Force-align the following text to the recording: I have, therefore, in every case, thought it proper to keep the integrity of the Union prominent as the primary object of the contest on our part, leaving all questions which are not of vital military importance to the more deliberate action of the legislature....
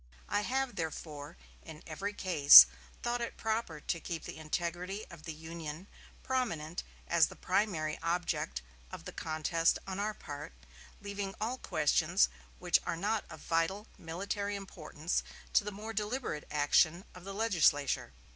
I 0.29 0.41
have, 0.41 0.77
therefore, 0.77 1.37
in 1.61 1.83
every 1.85 2.13
case, 2.13 2.65
thought 3.03 3.21
it 3.21 3.37
proper 3.37 3.79
to 3.79 3.99
keep 3.99 4.23
the 4.23 4.37
integrity 4.39 5.05
of 5.11 5.25
the 5.25 5.31
Union 5.31 5.87
prominent 6.23 6.81
as 7.07 7.27
the 7.27 7.35
primary 7.35 7.99
object 8.01 8.63
of 8.91 9.05
the 9.05 9.11
contest 9.11 9.77
on 9.85 9.99
our 9.99 10.15
part, 10.15 10.53
leaving 11.03 11.35
all 11.39 11.59
questions 11.59 12.29
which 12.57 12.79
are 12.83 12.97
not 12.97 13.25
of 13.29 13.41
vital 13.41 13.85
military 13.95 14.55
importance 14.55 15.21
to 15.53 15.63
the 15.63 15.71
more 15.71 15.93
deliberate 15.93 16.47
action 16.49 17.05
of 17.13 17.23
the 17.23 17.35
legislature.... 17.35 18.11